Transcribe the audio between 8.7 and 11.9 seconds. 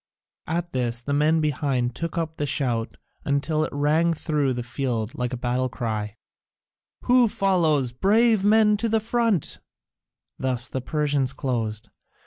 to the front!" Thus the Persians closed.